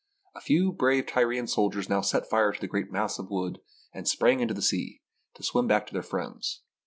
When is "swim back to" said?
5.43-5.93